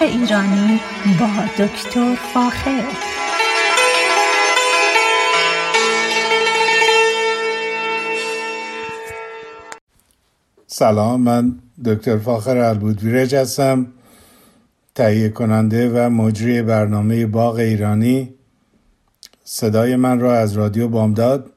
[0.00, 0.80] باغ ایرانی
[1.20, 2.84] با دکتر فاخر.
[10.66, 11.54] سلام من
[11.84, 13.86] دکتر فاخر البودویرج هستم
[14.94, 18.34] تهیه کننده و مجری برنامه باغ ایرانی.
[19.44, 21.50] صدای من را از رادیو بامداد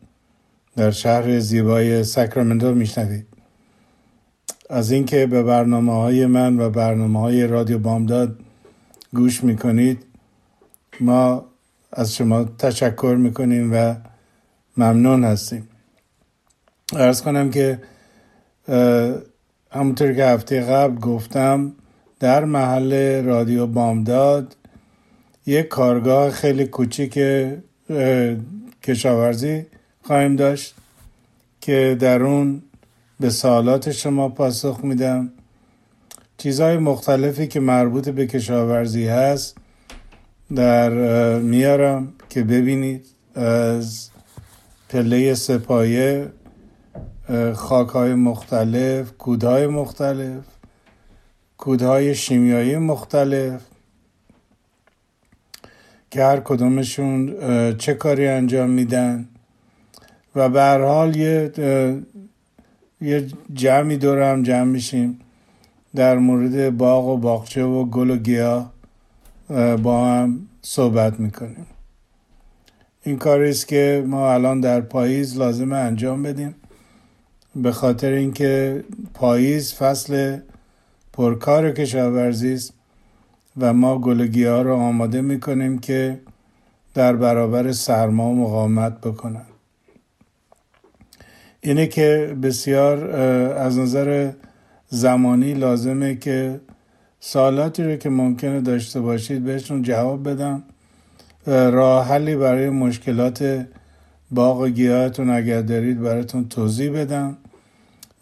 [0.76, 3.31] در شهر زیبای ساکرامنتو میشنوید.
[4.72, 8.40] از اینکه به برنامه های من و برنامه های رادیو بامداد
[9.14, 10.04] گوش می‌کنید
[11.00, 11.46] ما
[11.92, 13.96] از شما تشکر می‌کنیم و
[14.78, 15.68] ممنون هستیم.
[16.94, 17.80] ارز کنم که
[19.72, 21.72] همونطور که هفته قبل گفتم
[22.20, 24.56] در محل رادیو بامداد
[25.46, 27.20] یک کارگاه خیلی کوچیک
[28.84, 29.66] کشاورزی
[30.02, 30.76] خواهیم داشت
[31.62, 32.62] که در اون
[33.22, 35.32] به سوالات شما پاسخ میدم.
[36.38, 39.58] چیزهای مختلفی که مربوط به کشاورزی هست
[40.56, 40.90] در
[41.40, 43.06] میارم که ببینید
[43.36, 44.10] از
[44.90, 46.32] پله سپایه
[47.54, 50.44] خاک های مختلف کودهای مختلف
[51.58, 53.62] کودهای شیمیایی مختلف
[56.12, 57.36] که هر کدومشون
[57.78, 59.28] چه کاری انجام میدن.
[60.36, 61.52] و به حال یه
[63.02, 65.20] یه جمعی دور هم جمع میشیم
[65.96, 68.72] در مورد باغ و باغچه و گل و گیاه
[69.84, 71.66] با هم صحبت می‌کنیم.
[73.04, 76.56] این کاری است که ما الان در پاییز لازم انجام بدیم.
[77.56, 80.38] به خاطر اینکه پاییز فصل
[81.14, 82.74] پرکار کشاورزی است
[83.58, 86.20] و ما گل ها رو آماده می‌کنیم که
[86.94, 89.46] در برابر سرما مقاومت بکنن.
[91.62, 93.12] اینه که بسیار
[93.56, 94.32] از نظر
[94.90, 96.60] زمانی لازمه که
[97.20, 100.64] سوالاتی رو که ممکنه داشته باشید بهشون جواب بدم.
[101.46, 103.66] راه حلی برای مشکلات
[104.32, 107.38] باغ و گیاهتون اگر دارید براتون توضیح بدم.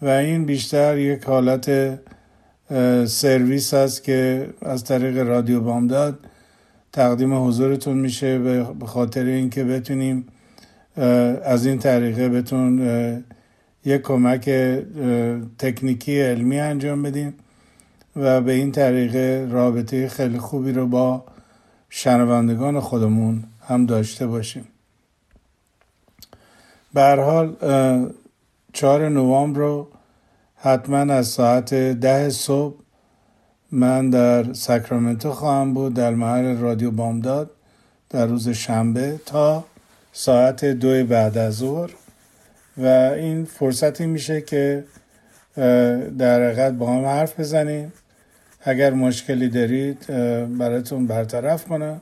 [0.02, 2.00] و این بیشتر یک حالت
[3.06, 6.20] سرویس هست که از طریق رادیو بامداد
[6.94, 8.40] تقدیم حضورتون میشه
[8.80, 10.28] به خاطر اینکه بتونیم
[11.44, 12.80] از این طریقه بتون
[13.86, 14.50] یک کمک
[15.58, 17.34] تکنیکی علمی انجام بدیم
[18.16, 21.24] و به این طریقه رابطه خیلی خوبی رو با
[21.90, 24.68] شنوندگان خودمون هم داشته باشیم.
[26.94, 27.56] به حال
[28.74, 29.88] چهار نوامبر رو
[30.56, 32.76] حتما از ساعت ده صبح
[33.72, 37.52] من در ساکرامنتو خواهم بود در محل رادیو بامداد
[38.10, 39.64] در روز شنبه تا
[40.12, 41.90] ساعت دو بعد از ظهر.
[42.80, 42.86] و
[43.16, 44.84] این فرصتی میشه که
[46.18, 47.94] در حقیقت با هم حرف بزنیم.
[48.64, 50.06] اگر مشکلی دارید
[50.58, 52.02] براتون برطرف کنم.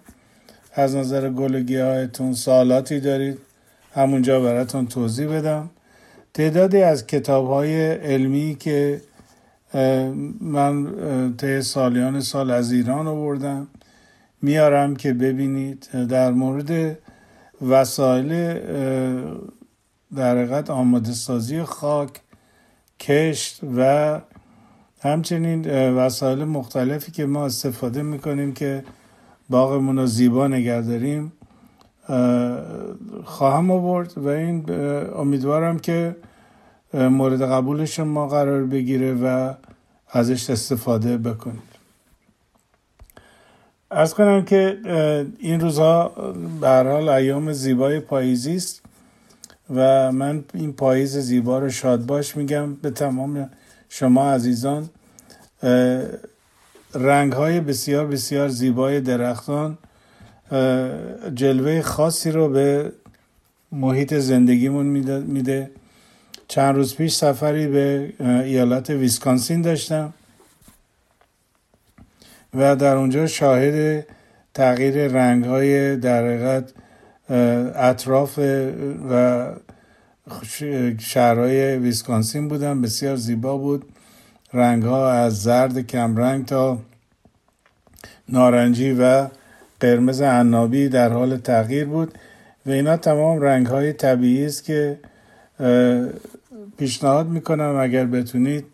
[0.74, 3.38] از نظر گل هایتون سوالاتی دارید
[3.94, 5.70] همونجا براتون توضیح بدم.
[6.34, 9.02] تعدادی از کتاب های علمی که
[10.42, 10.88] من
[11.38, 13.68] طی سالیان سال از ایران آوردم
[14.42, 15.88] میارم که ببینید.
[16.10, 16.98] در مورد
[17.62, 18.60] وسایل
[20.16, 22.22] در حقیقت آماده سازی خاک
[23.00, 24.22] کشت و
[25.02, 28.84] همچنین وسایل مختلفی که ما استفاده می‌کنیم که
[29.50, 31.32] باغمون رو زیبا نگه داریم
[33.24, 34.66] خواهم آورد و این
[35.16, 36.16] امیدوارم که
[36.94, 39.54] مورد قبول شما قرار بگیره و
[40.10, 41.78] ازش استفاده بکنید.
[43.92, 44.78] از کنم که
[45.40, 46.08] این روزها
[46.62, 48.87] به حال ایام زیبای پاییزی است.
[49.76, 53.50] و من این پاییز زیبا رو شاد باش میگم به تمام
[53.90, 54.90] شما عزیزان.
[56.96, 59.78] رنگ های بسیار بسیار زیبای درختان
[61.36, 62.92] جلوه خاصی رو به
[63.72, 64.86] محیط زندگیمون
[65.22, 65.72] میده
[66.48, 70.14] چند روز پیش سفری به ایالت ویسکانسین داشتم
[72.54, 74.06] و در اونجا شاهد
[74.54, 76.24] تغییر رنگ های در
[77.30, 78.40] اطراف
[79.10, 79.46] و
[81.00, 83.86] شهرهای ویسکانسین بودم بسیار زیبا بود.
[84.54, 86.80] رنگ ها از زرد کمرنگ تا
[88.30, 89.28] نارنجی و
[89.80, 92.18] قرمز عنابی در حال تغییر بود
[92.66, 95.00] و اینا تمام رنگ های طبیعی است که
[96.78, 98.66] پیشنهاد می‌کنم اگر بتونید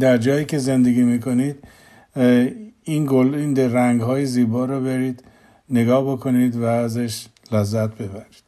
[0.00, 1.56] در جایی که زندگی می‌کنید
[2.84, 5.22] این گل این رنگ های زیبا رو برید.
[5.74, 8.44] نگاه بکنید و ازش لذت ببرید.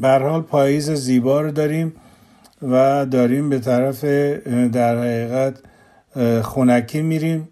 [0.00, 1.92] به حال پاییز زیبا رو داریم
[2.62, 4.04] و داریم به طرف
[4.72, 5.54] در حقیقت
[6.42, 7.48] خونکی میریم.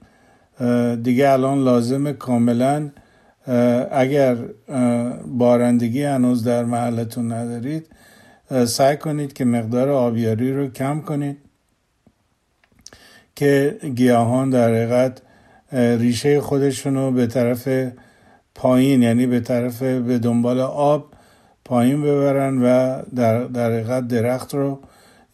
[1.02, 2.90] دیگه الان لازم کاملا
[3.90, 4.37] اگر
[5.26, 7.87] بارندگی هنوز در محلتون ندارید
[8.66, 11.37] سعی کنید که مقدار آبیاری رو کم کنید
[13.37, 15.22] که گیاهان در حقیقت
[15.72, 17.69] ریشه خودشون رو به طرف
[18.55, 21.06] پایین یعنی به طرف به دنبال آب
[21.64, 24.78] پایین ببرن و در, در درخت رو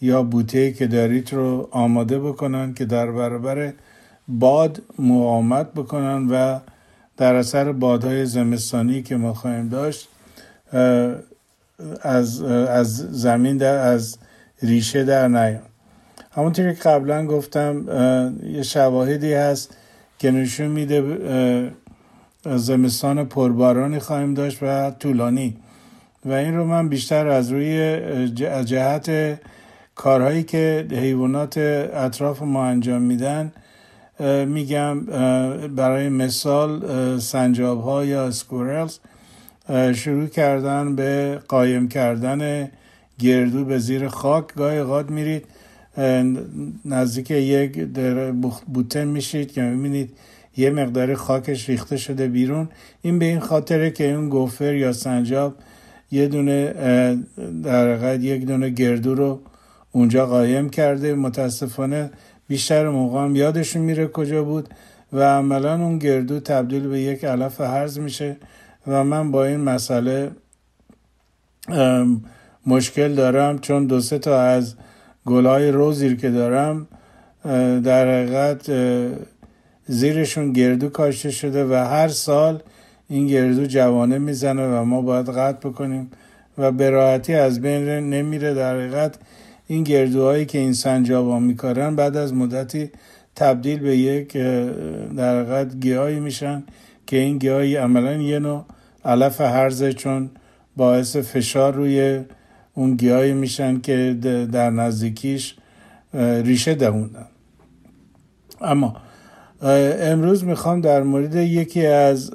[0.00, 3.72] یا بوته که دارید رو آماده بکنن که در برابر
[4.28, 6.58] باد مقاومت بکنن و
[7.16, 10.08] در اثر بادهای زمستانی که ما خواهیم داشت
[12.02, 14.18] از, از زمین در از
[14.62, 15.62] ریشه در نیان.
[16.32, 17.84] همونطوری که قبلا گفتم
[18.42, 19.76] یه شواهدی هست
[20.18, 21.72] که نشون میده
[22.46, 25.56] زمستان پربارانی خواهیم داشت و طولانی.
[26.24, 27.98] و این رو من بیشتر از روی
[28.64, 29.38] جهت
[29.94, 33.52] کارهایی که حیوانات اطراف ما انجام میدن
[34.46, 35.00] میگم
[35.66, 36.80] برای مثال
[37.18, 38.98] سنجاب ها یا سکورلز
[39.94, 42.70] شروع کردن به قایم کردن
[43.18, 44.54] گردو به زیر خاک.
[44.54, 45.46] گاهی قاد میرید
[46.84, 47.88] نزدیک یک
[48.66, 50.12] بوته میشید که می‌بینید
[50.56, 52.68] یه مقدار خاکش ریخته شده بیرون.
[53.02, 55.54] این به این خاطره که اون گوفر یا سنجاب
[56.10, 56.74] یه دونه
[57.62, 59.40] در یک دونه گردو رو
[59.92, 61.14] اونجا قایم کرده.
[61.14, 62.10] متاسفانه
[62.48, 64.68] بیشتر موقع هم یادشون میره کجا بود
[65.12, 68.36] و عملا اون گردو تبدیل به یک علف هرز میشه
[68.86, 70.30] و من با این مسئله
[72.66, 74.74] مشکل دارم چون دو سه تا از
[75.26, 76.86] گلای روزیر که دارم
[77.84, 78.70] در حقیقت
[79.86, 82.62] زیرشون گردو کاشته شده و هر سال
[83.08, 86.10] این گردو جوانه می‌زنه و ما باید قطع بکنیم
[86.58, 88.54] و به راحتی از بین نمیره.
[88.54, 89.18] در حقیقت
[89.66, 92.90] این گردوهایی که این سنجابا میکارن بعد از مدتی
[93.36, 94.32] تبدیل به یک
[95.16, 96.62] در حقیقت گیاهی میشن
[97.06, 98.64] که این گیاهی عملا یه نوع
[99.04, 100.30] علف هرزه چون
[100.76, 102.20] باعث فشار روی
[102.76, 104.18] اون گیاهی میشن که
[104.52, 105.54] در نزدیکیش
[106.14, 107.26] ریشه دووندن
[108.60, 108.96] اما
[110.00, 112.30] امروز می‌خوام در مورد یکی از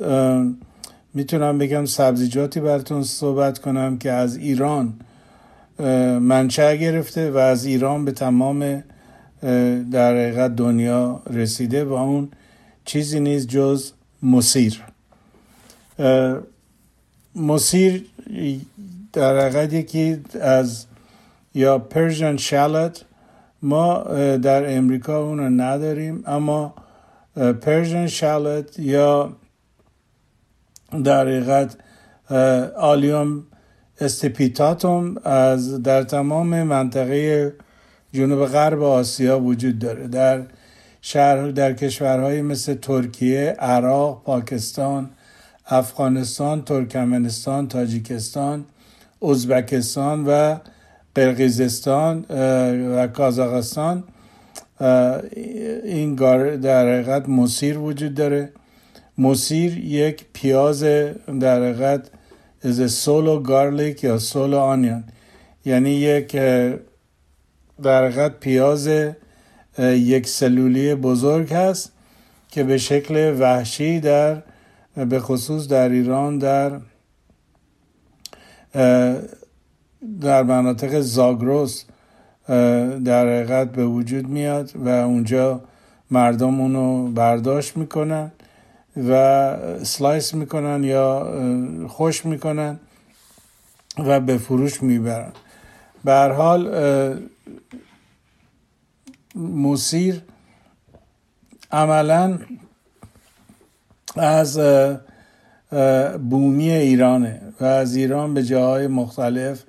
[1.13, 4.93] می‌تونم بگم سبزیجاتی براتون صحبت کنم که از ایران
[6.19, 8.83] منشأ گرفته و از ایران به تمام
[9.91, 12.29] در حقیقت دنیا رسیده و اون
[12.85, 13.91] چیزی نیست جز
[14.23, 14.81] موسیر.
[17.35, 18.05] موسیر
[19.13, 20.85] در حقیقت یکی از
[21.53, 23.01] یا Persian shallot
[23.61, 24.03] ما
[24.37, 26.75] در امریکا اون رو نداریم اما
[27.61, 29.33] Persian shallot یا
[31.03, 31.77] در حقیقت
[32.77, 33.43] آلیوم
[34.01, 37.53] استپیتاتوم از در تمام منطقه
[38.13, 40.07] جنوب غرب آسیا وجود داره.
[40.07, 40.43] در
[41.01, 45.09] شهر در کشورهای مثل ترکیه، عراق، پاکستان،
[45.67, 48.65] افغانستان، ترکمنستان، تاجیکستان،
[49.21, 50.57] ازبکستان و
[51.15, 52.25] قرقیزستان
[52.95, 54.03] و کازاقستان
[55.83, 56.15] این
[56.55, 58.49] در حقیقت مسیر وجود داره.
[59.17, 60.83] مسیر یک پیاز
[61.39, 62.09] در حقیقت
[62.63, 65.03] از سولو گارلیک یا سولو آنیان
[65.65, 66.31] یعنی یک
[67.83, 68.89] در حقیقت پیاز
[69.79, 71.91] یک سلولی بزرگ هست
[72.49, 74.41] که به شکل وحشی در
[74.95, 76.71] به خصوص در ایران در
[80.21, 81.83] در مناطق زاگروس
[83.05, 85.61] در حقیقت به وجود میاد و اونجا
[86.11, 88.31] مردم اونو برداشت می‌کنن
[89.09, 91.33] و سلایس می‌کنن یا
[91.87, 92.79] خوش می‌کنن
[93.97, 95.31] و به فروش می‌برن.
[96.03, 96.69] به حال
[99.35, 100.21] موسیر
[101.71, 102.39] عملا
[104.15, 104.59] از
[106.29, 109.63] بومی ایرانه و از ایران به جاهای مختلف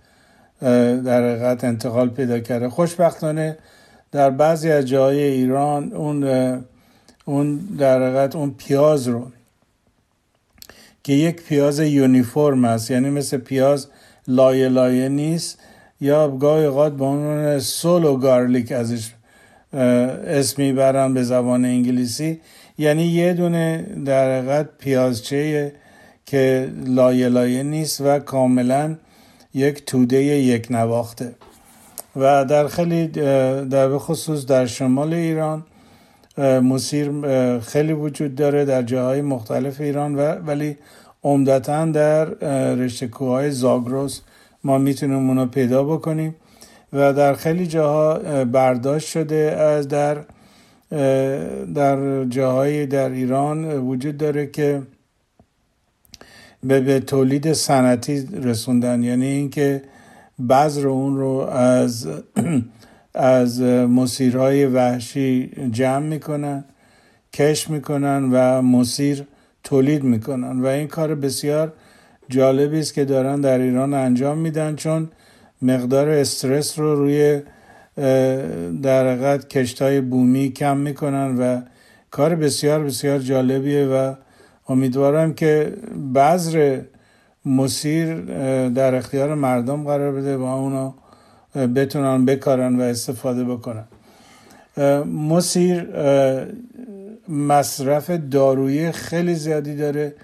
[1.04, 2.68] در حقیقت انتقال پیدا کرده.
[2.68, 3.59] خوشبختانه
[4.12, 6.25] در بعضی از جاهای ایران اون
[7.25, 9.26] اون در حقیقت اون پیاز رو
[11.04, 13.87] که یک پیاز یونیفرم است یعنی مثل پیاز
[14.28, 15.59] لایه لایه نیست
[16.00, 19.11] یا گاهی اوقات به عنوان سولو گارلیک ازش
[19.73, 22.40] اسم می‌برن به زبان انگلیسی.
[22.78, 25.73] یعنی یه دونه در حقیقت پیازچه
[26.26, 28.97] که لایه لایه نیست و کاملا
[29.55, 31.35] یک توده یک نواخته.
[32.17, 33.07] و در خیلی
[33.69, 35.62] در خصوص در شمال ایران
[36.38, 37.11] مسیر
[37.59, 40.76] خیلی وجود داره در جاهای مختلف ایران و ولی
[41.25, 42.25] عمدتا در
[42.75, 44.21] رشته کوههای زاگروس
[44.64, 46.35] ما می‌تونیم اونو پیدا بکنیم
[46.93, 50.17] و در خیلی جاها برداشت شده از در
[51.75, 54.83] در جاهای در ایران وجود داره که
[56.62, 59.02] به, به تولید سنتی رسوندن.
[59.02, 59.83] یعنی اینکه
[60.49, 62.09] بذر اون رو از
[63.14, 66.64] از مسیرهای وحشی جمع می‌کنن
[67.33, 69.25] کش می‌کنن و مسیر
[69.64, 70.62] تولید می‌کنن.
[70.62, 71.73] و این کار بسیار
[72.28, 75.09] جالبی است که دارن در ایران انجام میدن چون
[75.62, 77.42] مقدار استرس رو روی
[78.83, 81.61] در حقیقت کشت های بومی کم می‌کنن و
[82.11, 84.14] کار بسیار بسیار جالبیه و
[84.69, 85.76] امیدوارم که
[86.14, 86.81] بذر
[87.45, 88.14] مسیر
[88.69, 90.92] در اختیار مردم قرار بده و اونو
[91.54, 93.85] بتونن بکارن و استفاده بکنن.
[95.07, 95.88] مسیر
[97.28, 100.14] مصرف دارویی خیلی زیادی داره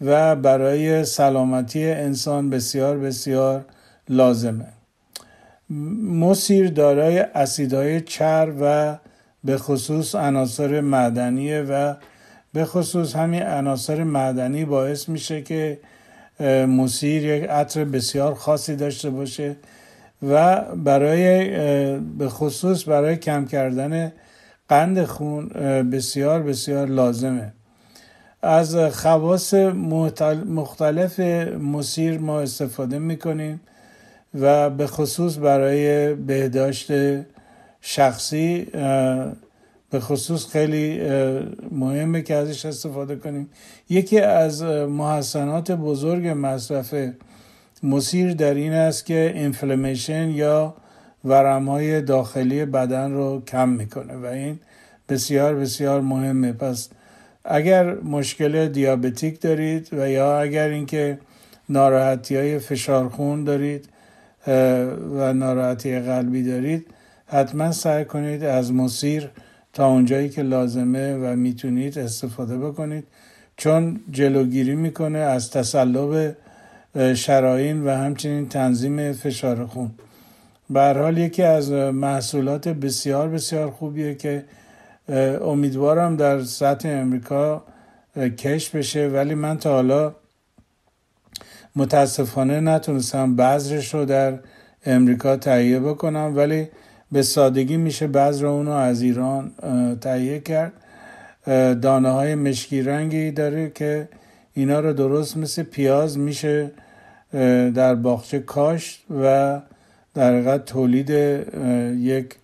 [0.00, 3.64] و برای سلامتی انسان بسیار بسیار
[4.08, 4.66] لازمه.
[6.20, 8.96] مسیر دارای اسیدهای چر و
[9.44, 11.94] به خصوص عناصر معدنیه و
[12.54, 15.78] به خصوص همین عناصر معدنی باعث میشه که
[16.68, 19.56] مسیر یک عطر بسیار خاصی داشته باشه
[20.22, 21.48] و برای
[21.98, 24.12] به خصوص برای کم کردن
[24.68, 25.48] قند خون
[25.90, 27.52] بسیار بسیار لازمه.
[28.42, 29.54] از خواص
[30.46, 31.20] مختلف
[31.60, 33.60] مسیر ما استفاده می‌کنیم
[34.40, 36.92] و به خصوص برای بهداشت
[37.80, 38.66] شخصی
[39.94, 41.00] به خصوص خیلی
[41.70, 43.48] مهمه که ازش استفاده کنیم.
[43.88, 46.94] یکی از محسنات بزرگ مصرف
[47.82, 50.74] مسیر در این است که اینفلمیشن یا
[51.24, 54.58] ورم های داخلی بدن رو کم می‌کنه و این
[55.08, 56.52] بسیار بسیار مهمه.
[56.52, 56.88] پس
[57.44, 61.18] اگر مشکل دیابتیک دارید و یا اگر اینکه
[61.68, 63.88] ناراحتی های فشار خون دارید
[65.16, 66.86] و ناراحتی قلبی دارید
[67.26, 69.30] حتما سعی کنید از مسیر
[69.74, 73.04] تا اونجایی که لازمه و می‌تونید استفاده بکنید.
[73.56, 76.36] چون جلوگیری می‌کنه از تسلب
[77.14, 79.90] شراین و همچنین تنظیم فشار خون.
[80.70, 84.44] به حال یکی از محصولات بسیار بسیار خوبیه که
[85.42, 87.64] امیدوارم در سطح امریکا
[88.16, 89.08] کش بشه.
[89.08, 90.14] ولی من تا حالا
[91.76, 94.38] متاسفانه نتونستم بذرش رو در
[94.86, 96.32] امریکا تهیه بکنم.
[96.36, 96.68] ولی
[97.14, 99.52] به سادگی میشه بذر اونو از ایران
[100.00, 100.72] تهیه کرد.
[101.80, 104.08] دانه های مشکی رنگی داره که
[104.54, 106.70] اینا رو درست مثل پیاز میشه
[107.74, 109.60] در باغچه کاشت و
[110.14, 111.10] در حقیقت تولید
[111.98, 112.34] یک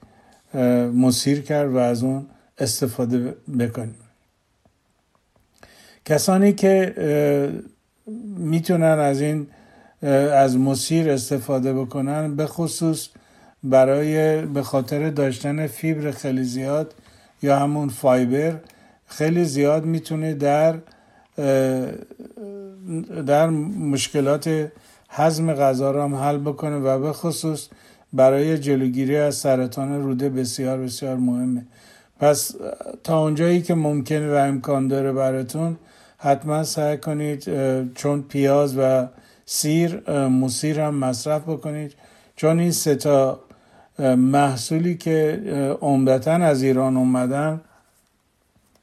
[0.95, 2.27] مسیر کرد و از اون
[2.59, 3.95] استفاده بکنیم.
[6.05, 6.95] کسانی که
[8.37, 9.47] می‌تونن از این
[10.33, 13.09] از مسیر استفاده بکنن به خصوص
[13.65, 16.95] برای به خاطر داشتن فیبر خیلی زیاد
[17.43, 18.57] یا همون فایبر
[19.07, 20.79] خیلی زیاد می‌تونه در
[23.27, 24.71] در مشکلات
[25.09, 27.69] هضم غذا را هم حل بکنه و به خصوص
[28.13, 31.67] برای جلوگیری از سرطان روده بسیار بسیار مهمه.
[32.21, 32.55] پس
[33.05, 35.77] تا اونجایی که ممکن و امکان داره براتون
[36.19, 37.45] حتما سعی کنید
[37.95, 39.07] چون پیاز و
[39.47, 41.95] سیر موسیر هم مصرف بکنید
[42.37, 43.41] چون این ستا
[44.01, 45.43] محصولی که
[45.81, 47.61] عمدتا از ایران اومدن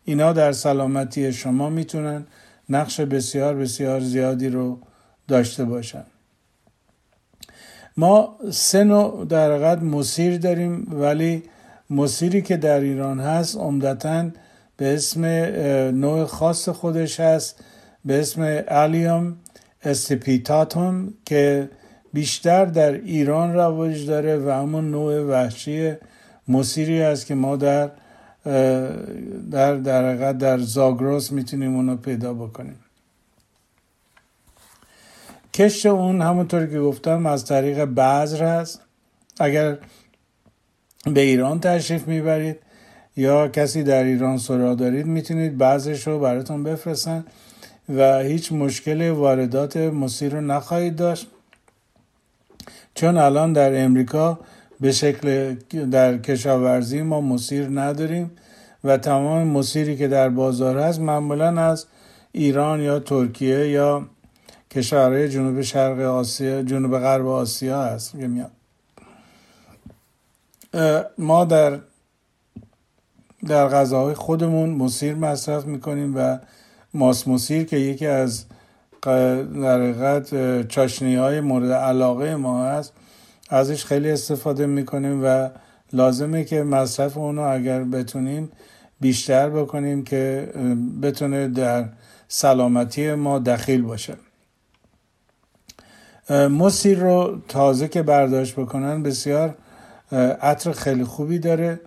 [0.06, 2.26] اینا در سلامتی شما می‌تونن
[2.70, 4.80] نقش بسیار بسیار زیادی رو
[5.28, 6.04] داشته باشن.
[7.98, 11.44] ما سه نوع در حقیقت مسیر داریم ولی
[11.90, 14.30] مسیری که در ایران هست عمدتا
[14.78, 15.26] به اسم
[15.96, 17.64] نوع خاص خودش هست
[18.06, 19.38] به اسم الیوم
[19.84, 21.70] استپیتاتوم که
[22.18, 25.94] بیشتر در ایران رواج داره و همون نوع وحشی
[26.48, 27.92] مسیری است که ما در
[29.52, 32.80] در در در زاگروس می‌تونیم اونو پیدا بکنیم.
[35.54, 38.82] کشت اون همونطور که گفتم از طریق بذر هست.
[39.40, 39.78] اگر
[41.06, 42.58] به ایران تشریف می‌برید
[43.16, 47.26] یا کسی در ایران سرا دارید می‌تونید بعضش رو براتون بفرستن
[47.90, 51.28] و هیچ مشکل واردات مسیر رو نخواهید داشت.
[52.98, 54.40] چون الان در امریکا
[54.80, 55.56] به شکل
[55.92, 58.32] در کشاورزی ما مسیر نداریم
[58.84, 61.86] و تمام مسیری که در بازار هست معمولا از
[62.32, 64.06] ایران یا ترکیه یا
[64.72, 68.16] کشورهای جنوب شرق آسیا جنوب غرب آسیا هست
[71.18, 71.80] ما در
[73.48, 76.38] در غذاهای خودمون مسیر مصرف می‌کنیم و
[76.94, 78.46] ماس مسیر که یکی از
[79.08, 82.94] در حقیقت چاشنی های مورد علاقه ما هست.
[83.50, 85.50] ازش خیلی استفاده می‌کنیم و
[85.94, 88.52] لازمه که مصرف اونو اگر بتونیم
[89.02, 90.54] بیشتر بکنیم که
[91.02, 91.86] بتونه در
[92.28, 94.14] سلامتی ما دخیل باشه.
[96.30, 99.56] مصیر رو تازه که برداشت بکنن بسیار
[100.42, 101.80] عطر خیلی خوبی داره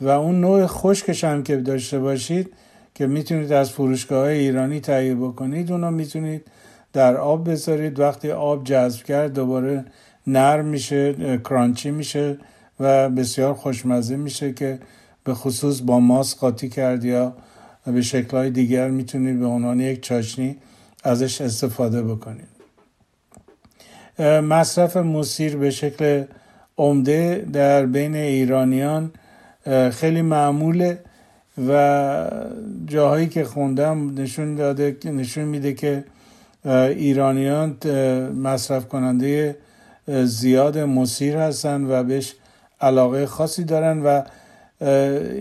[0.00, 2.52] و اون نوع خشکش هم که داشته باشید
[2.94, 6.46] که می‌تونید از فروشگاه های ایرانی تهیه بکنید اونا می‌تونید
[6.92, 8.00] در آب بذارید.
[8.00, 9.84] وقتی آب جذب کرد دوباره
[10.26, 12.38] نرم میشه کرانچی میشه
[12.80, 14.78] و بسیار خوشمزه میشه که
[15.24, 17.34] به خصوص با ماست قاطی کرد یا
[17.86, 20.56] به شکلهای دیگر می‌تونید به عنوان یک چاشنی
[21.04, 22.50] ازش استفاده بکنید.
[24.24, 26.24] مصرف موسیر به شکل
[26.78, 29.12] عمده در بین ایرانیان
[29.90, 30.98] خیلی معموله
[31.68, 32.30] و
[32.86, 36.04] جاهایی که خوندم نشون داده نشون میده که
[36.66, 37.76] ایرانیان
[38.34, 39.56] مصرف کننده
[40.08, 42.34] زیاد مسیر هستن و بهش
[42.80, 44.22] علاقه خاصی دارن و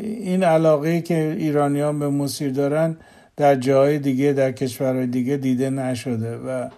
[0.04, 2.98] این علاقه که ایرانیان به مسیر دارن
[3.38, 6.70] در جاهای دیگه در کشورهای دیگه دیده نشده و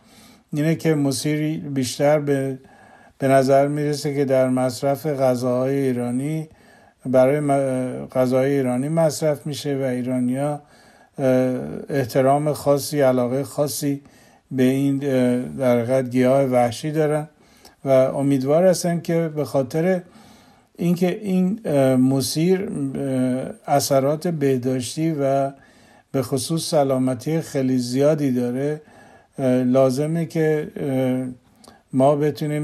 [0.54, 2.60] اینه که مسیر بیشتر به,
[3.18, 6.50] به نظر می‌رسه که در مصرف غذاهای ایرانی
[7.06, 7.42] برای
[8.08, 10.62] غذای ایرانی مصرف میشه و ایرانیا
[11.90, 14.02] احترام خاصی علاقه خاصی
[14.52, 14.98] به این
[15.58, 17.28] در حقیقت گیاه وحشی دارن
[17.86, 20.02] و امیدوار هستن که به خاطر
[20.78, 22.70] اینکه این مسیر
[23.68, 25.52] اثرات بهداشتی و
[26.12, 28.82] به خصوص سلامتی خیلی زیادی داره
[29.66, 30.72] لازمه که
[31.94, 32.64] ما بتونیم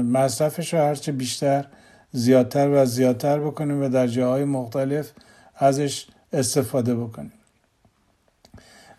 [0.00, 1.64] مصرفش رو هرچه بیشتر
[2.12, 5.10] زیادتر و زیادتر بکنیم و در جاهای مختلف
[5.56, 7.32] ازش استفاده بکنیم.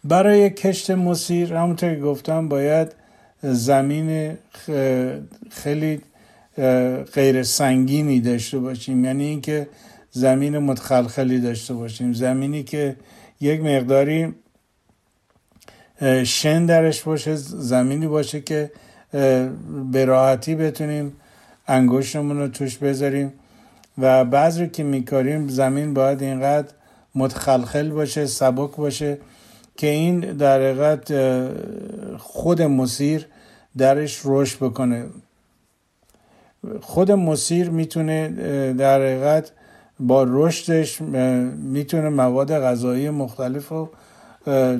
[0.05, 2.95] برای کشت مسیر همونطور که گفتم باید
[3.43, 4.37] زمین
[5.51, 6.01] خیلی
[7.13, 9.05] غیر سنگینی داشته باشیم.
[9.05, 9.67] یعنی اینکه
[10.11, 12.13] زمین متخلخلی داشته باشیم.
[12.13, 12.95] زمینی که
[13.41, 14.33] یک مقداری
[16.23, 18.71] شن درش باشه زمینی باشه که
[19.91, 21.13] به راحتی بتونیم
[21.67, 23.33] انگشتمون رو توش بذاریم.
[23.97, 26.67] و بعضی که میکاریم زمین باید اینقدر
[27.15, 29.17] متخلخل باشه سبک باشه
[29.77, 31.13] که این در حقیقت
[32.17, 33.27] خود مسیر
[33.77, 35.05] درش رشد بکنه.
[36.81, 38.29] خود مسیر می‌تونه
[38.73, 39.51] در حقیقت
[39.99, 41.01] با رشدش
[41.57, 43.89] می‌تونه مواد غذایی مختلف رو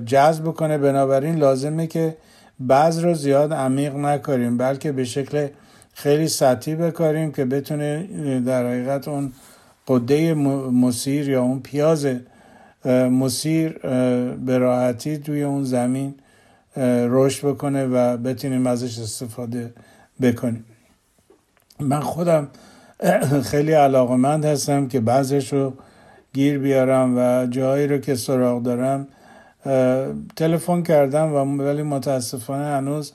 [0.06, 2.18] جذب کنه بنابراین لازمه که
[2.60, 5.48] بعض رو زیاد عمیق نکاریم بلکه به شکل
[5.94, 8.08] خیلی سطحی بکاریم که بتونه
[8.46, 9.32] در حقیقت اون
[9.88, 12.08] قده مسیر یا اون پیاز
[12.92, 13.78] مسیر
[14.36, 16.16] به راحتی توی اون زمین
[17.10, 19.74] رشد بکنه و بتونیم ازش استفاده
[20.22, 20.66] بکنیم.
[21.80, 22.48] من خودم
[23.52, 25.74] خیلی علاقمند هستم که بعضش رو
[26.34, 29.08] گیر بیارم و جایی رو که سراغ دارم
[30.36, 33.14] تلفن کردم و ولی متاسفانه هنوز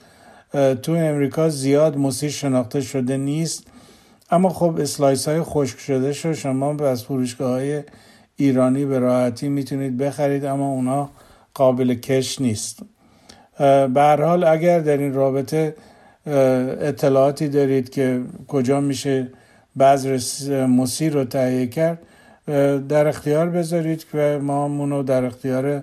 [0.82, 3.66] تو امریکا زیاد موسیقی شناخته شده نیست.
[4.30, 7.82] اما خب اسلایس های خشک شده شو شما از فروشگاه های
[8.40, 11.10] ایرانی به راحتی می‌تونید بخرید اما اونا
[11.54, 12.78] قابل کش نیست.
[13.94, 15.74] به حال اگر در این رابطه
[16.26, 19.28] اطلاعاتی دارید که کجا میشه
[19.78, 20.18] بذر
[20.66, 21.98] مسیر رو تهیه کرد
[22.88, 25.82] در اختیار بذارید که ما مونو در اختیار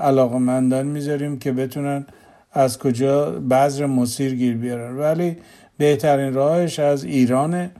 [0.00, 2.06] علاقمندان می‌ذاریم که بتونن
[2.52, 4.96] از کجا بذر مسیر گیر بیارن.
[4.98, 5.36] ولی
[5.78, 7.70] بهترین راهش از ایرانه.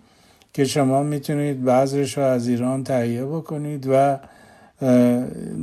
[0.56, 4.18] که شما می‌تونید بذرش رو از ایران تهیه بکنید و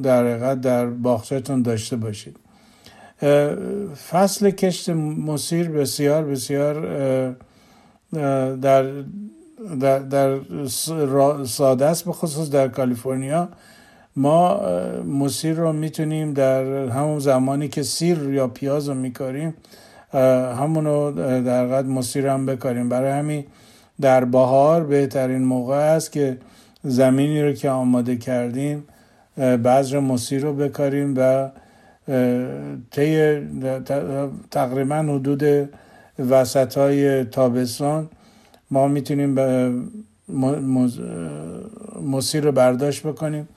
[0.03, 2.37] در حقیقت در باغچهتون داشته باشید.
[4.09, 6.75] فصل کشت مسیر بسیار بسیار
[8.55, 8.85] در
[9.79, 10.39] در, در
[11.45, 13.49] ساده است به در کالیفرنیا.
[14.15, 14.61] ما
[15.03, 19.53] مسیر رو می‌تونیم در همون زمانی که سیر یا پیاز رو میکاریم
[20.59, 22.89] همونو در قد مسیر هم بکاریم.
[22.89, 23.45] برای همین
[24.01, 26.37] در بهار بهترین موقع است که
[26.83, 28.83] زمینی رو که آماده کردیم
[29.37, 31.49] بذر مسیر رو بکاریم و
[32.91, 33.39] طی
[34.51, 35.69] تقریبا حدود
[36.19, 38.09] وسط های تابستان
[38.71, 39.39] ما می‌تونیم
[42.01, 43.47] مسیر رو برداشت بکنیم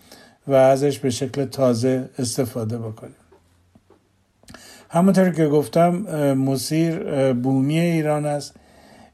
[0.49, 3.17] و ازش به شکل تازه استفاده بکنیم.
[4.91, 5.91] همونطور که گفتم
[6.35, 6.99] مسیر
[7.33, 8.55] بومی ایران است.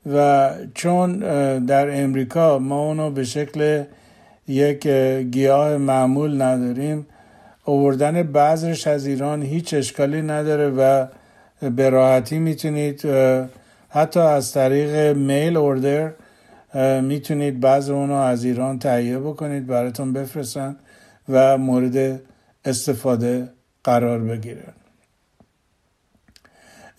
[0.07, 1.19] و چون
[1.65, 3.85] در امریکا ما اونو به شکل
[4.49, 4.87] یک
[5.31, 7.07] گیاه معمول نداریم
[7.65, 11.07] اووردن بعضش از ایران هیچ اشکالی نداره و
[11.71, 13.07] به راحتی می‌تونید
[13.89, 16.13] حتی از طریق میل اوردر
[17.01, 20.77] می‌تونید بعض اونو از ایران تهیه بکنید براتون بفرستن
[21.29, 22.21] و مورد
[22.65, 23.49] استفاده
[23.85, 24.73] قرار بگیرن.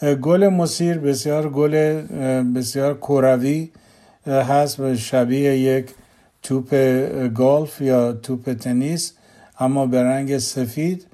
[0.02, 2.02] گل مسیر بسیار گل
[2.56, 3.70] بسیار کروی
[4.28, 5.90] هست شبیه یک
[6.44, 6.76] توپ
[7.28, 9.14] گلف یا توپ تنیس
[9.60, 11.06] اما به رنگ سفید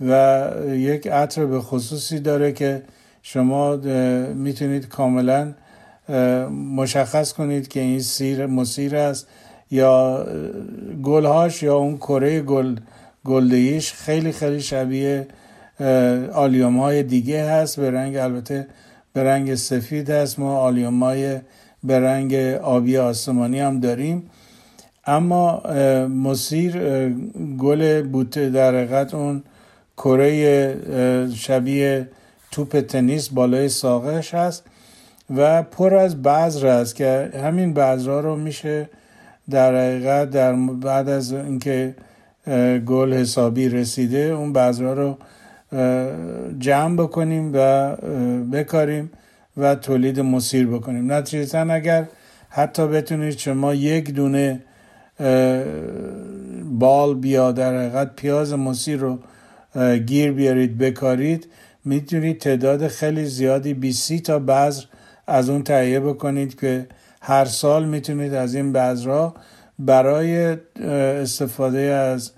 [0.00, 2.82] و یک عطر به خصوصی داره که
[3.22, 3.76] شما
[4.34, 5.54] می‌تونید کاملا
[6.76, 9.26] مشخص کنید که این سیر مسیر است
[9.70, 10.26] یا
[11.02, 12.76] گلهاش یا اون کره گل
[13.24, 15.26] گلدهیش خیلی خیلی شبیه
[16.32, 18.66] allium های دیگه هست به رنگ البته
[19.12, 20.38] به رنگ سفید هست.
[20.38, 21.38] ما allium های
[21.84, 24.30] به رنگ آبی آسمانی هم داریم.
[25.06, 25.62] اما
[26.06, 26.78] موسیر
[27.58, 29.42] گل بوته در حقیقت اون
[29.96, 32.08] کره شبیه
[32.50, 34.64] توپ تنیس بالای ساقش هست
[35.36, 38.88] و پر از بذر است که همین بذرها رو میشه
[39.50, 41.94] در حقیقت در بعد از اینکه
[42.86, 45.18] گل حسابی رسیده اون بذرها رو
[46.58, 47.90] جمع بکنیم و
[48.52, 49.10] بکاریم
[49.56, 51.12] و تولید مسیر بکنیم.
[51.12, 52.06] نتیجتا اگر
[52.48, 54.60] حتی بتونید شما یک دونه
[56.64, 59.18] بال بیا در حقیقت پیاز مسیر رو
[60.06, 61.46] گیر بیارید بکارید
[61.84, 64.84] می‌تونید تعداد خیلی زیادی 20 تا بذر
[65.26, 66.86] از اون تهیه بکنید که
[67.22, 69.34] هر سال می‌تونید از این بذرها
[69.78, 70.56] برای
[71.20, 72.30] استفاده از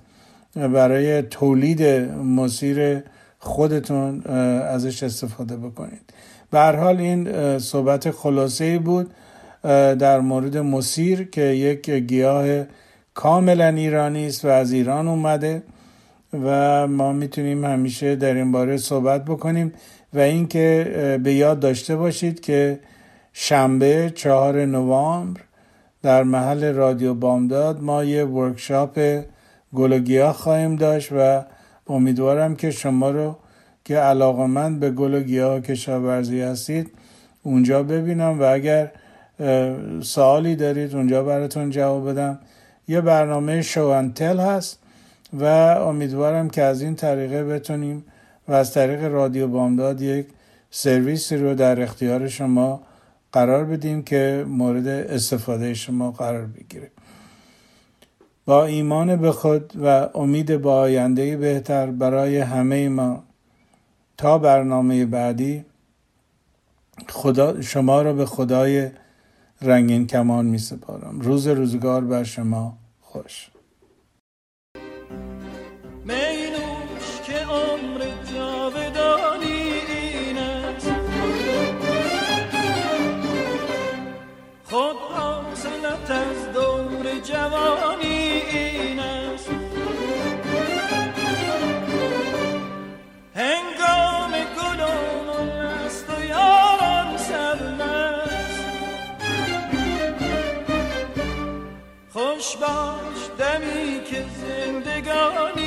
[0.54, 3.02] برای تولید مسیر
[3.46, 4.22] خودتون
[4.62, 6.12] ازش استفاده بکنید.
[6.50, 9.10] به هر حال این صحبت خلاصه بود
[9.98, 12.64] در مورد مسیر که یک گیاه
[13.14, 15.62] کاملا ایرانی است و از ایران اومده
[16.32, 19.72] و ما می‌تونیم همیشه در این باره صحبت بکنیم
[20.14, 22.80] و اینکه به یاد داشته باشید که
[23.32, 25.40] شنبه چهار نوامبر
[26.02, 29.22] در محل رادیو بامداد ما یه ورکشاپ
[29.74, 31.44] گل خواهیم داشت و
[31.88, 33.36] امیدوارم که شما رو
[33.84, 36.90] که علاقمند به گل و گیاه کشاورزی هستید
[37.42, 38.90] اونجا ببینم و اگر
[40.02, 42.38] سوالی دارید اونجا براتون جواب بدم.
[42.88, 44.78] یه برنامه شوانتل هست
[45.32, 48.04] و امیدوارم که از این طریقه بتونیم
[48.48, 50.26] و از طریق رادیو بامداد یک
[50.70, 52.82] سرویسی رو در اختیار شما
[53.32, 56.90] قرار بدیم که مورد استفاده شما قرار بگیره.
[58.46, 63.22] با ایمان به خود و امید با آینده بهتر برای همه ما.
[64.16, 65.64] تا برنامه بعدی
[67.08, 68.90] خدا شما را به خدای
[69.62, 71.20] رنگین کمان می سپارم.
[71.20, 73.50] روز روزگار بر شما خوش.
[102.54, 105.65] باش دمی که زندگانی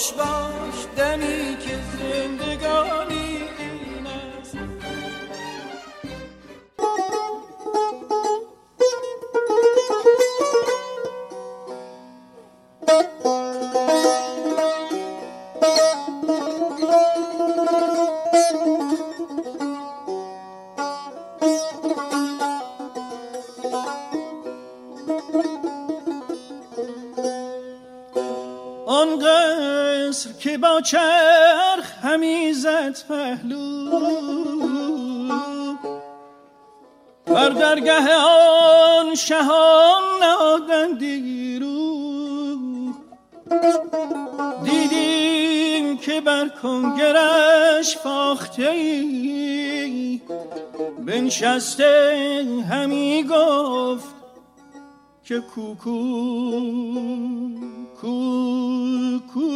[0.00, 0.39] düşman
[37.70, 41.96] درگه آن شهان نادن دیرو
[44.64, 50.20] دیدیم که بر کنگرش فاخته ای
[51.06, 54.14] بنشسته همی گفت
[55.24, 56.00] که کوکو
[58.00, 59.50] کوکو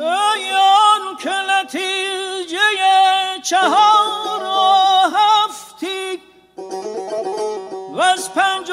[0.00, 2.96] Ayan köletilceye
[3.42, 3.95] çaha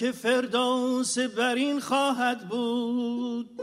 [0.00, 3.62] که فردوس بر این خواهد بود.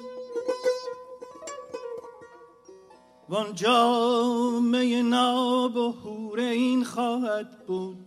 [3.30, 7.98] وان جامعه ناب و حور این خواهد بود.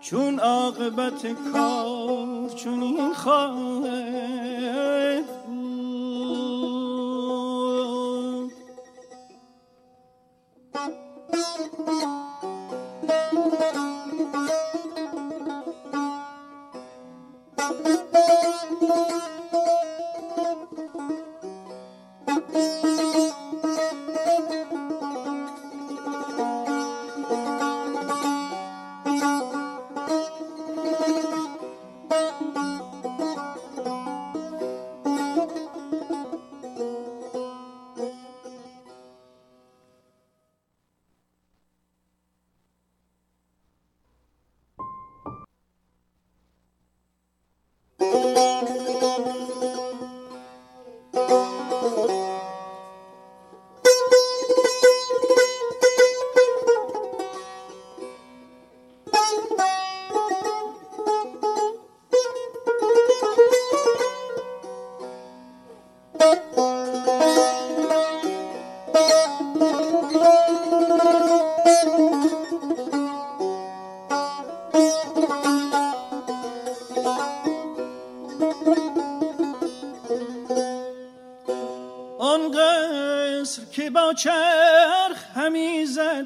[0.00, 4.27] چون عاقبت کار چون این خواهد